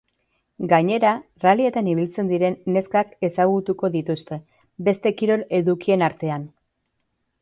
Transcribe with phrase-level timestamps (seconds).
[0.69, 1.09] Gainera,
[1.43, 4.41] rallyetan ibiltzen diren neskak ezagutuko dituzte,
[4.89, 6.53] beste kirol edukien artean.